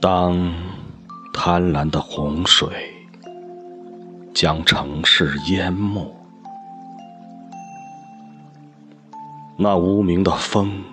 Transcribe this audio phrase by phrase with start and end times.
[0.00, 0.54] 当
[1.34, 2.68] 贪婪的洪水
[4.32, 6.14] 将城市淹没
[9.56, 10.84] 那无名的风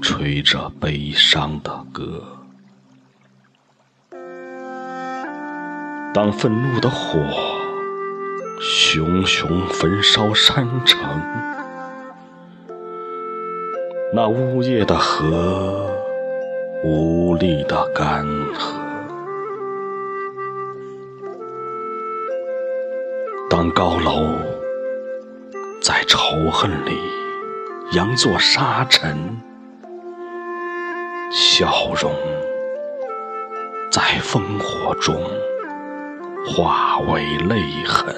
[0.00, 2.37] 吹着悲伤的歌。
[6.14, 7.20] 当愤怒的火
[8.60, 11.00] 熊熊焚烧山城，
[14.12, 15.94] 那呜咽的河。
[16.84, 18.72] 无力的干涸。
[23.50, 24.28] 当高楼
[25.82, 26.96] 在仇恨里
[27.90, 29.36] 扬作沙尘，
[31.32, 32.12] 笑容
[33.90, 35.16] 在烽火中
[36.46, 38.14] 化为泪痕。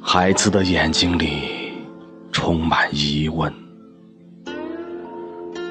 [0.00, 1.72] 孩子的眼睛里
[2.30, 3.52] 充满疑问。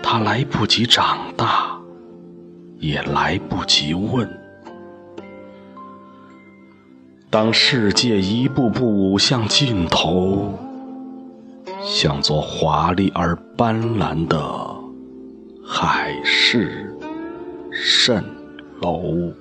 [0.01, 1.75] 他来不及长大，
[2.77, 4.29] 也来不及问。
[7.29, 10.53] 当世界一步步舞向尽头，
[11.81, 14.37] 像座华丽而斑斓的
[15.65, 16.92] 海市
[17.73, 18.23] 蜃
[18.81, 19.33] 楼，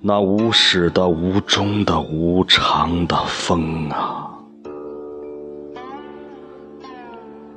[0.00, 4.28] 那无始的、无终的、无常的风啊！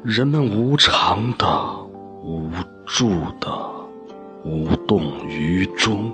[0.04, 1.48] 人们无常的、
[2.24, 2.52] 无
[2.86, 3.10] 助
[3.40, 3.50] 的、
[4.44, 6.14] 无动于衷。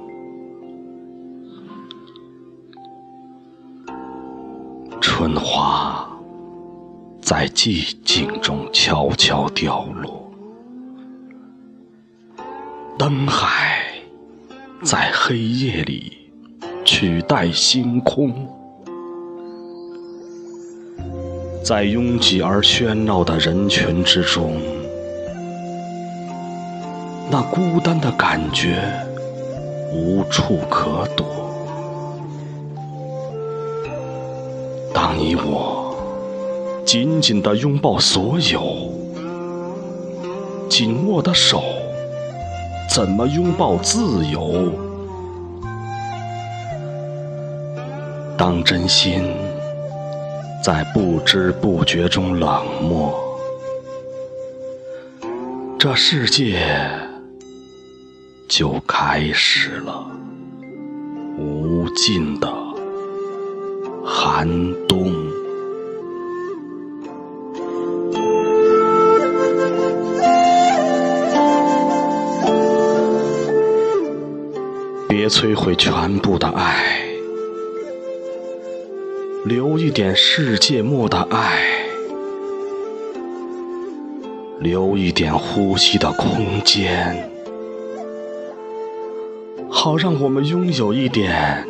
[5.02, 6.08] 春花
[7.32, 10.30] 在寂静中悄悄掉落，
[12.98, 13.86] 灯海
[14.84, 16.30] 在黑夜里
[16.84, 18.34] 取代星空。
[21.64, 24.62] 在拥挤而喧闹的人群之中，
[27.32, 28.94] 那孤单的感觉
[29.94, 31.26] 无处可躲。
[34.94, 35.81] 当你我
[36.86, 38.94] 紧紧地拥抱所有，
[40.70, 41.64] 紧握的手
[42.94, 44.72] 怎么拥抱自由？
[48.38, 49.24] 当真心。
[50.64, 53.20] 在不知不觉中冷漠，
[55.80, 56.62] 这世界
[58.48, 60.06] 就开始了
[61.40, 62.48] 无尽的
[64.06, 64.48] 寒
[64.88, 65.21] 冬。
[75.32, 77.02] 摧毁全部的爱。
[79.46, 81.64] 留一点世界末的爱，
[84.60, 87.32] 留一点呼吸的空间，
[89.70, 91.66] 好让我们拥有一点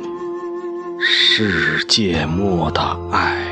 [0.99, 3.50] 世界末的爱。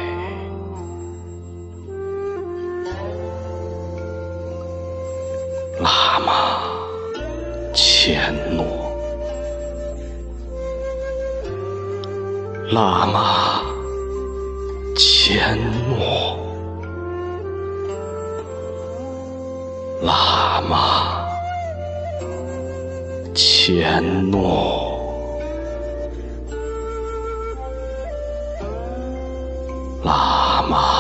[12.72, 13.63] 喇嘛。
[14.96, 15.57] 千
[15.88, 16.35] 诺，
[20.03, 21.30] 喇嘛，
[23.35, 25.40] 千诺，
[30.03, 30.98] 喇嘛，